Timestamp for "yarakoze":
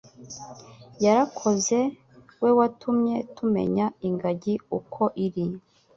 1.03-1.79